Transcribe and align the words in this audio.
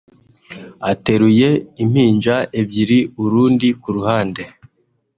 Ateruye 0.91 1.49
impinja 1.83 2.35
ebyiri 2.59 2.99
urundi 3.23 3.67
ku 3.81 3.89
ruhande 3.95 4.43